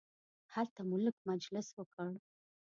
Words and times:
هلته 0.53 0.79
مو 0.87 0.95
لږ 1.05 1.17
مجلس 1.29 1.67
وکړ. 1.73 2.09